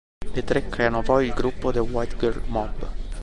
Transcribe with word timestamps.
Le 0.33 0.43
tre 0.43 0.67
creano 0.67 1.03
poi 1.03 1.27
il 1.27 1.33
gruppo 1.35 1.71
"The 1.71 1.77
White 1.77 2.17
Girl 2.17 2.41
Mob". 2.47 2.87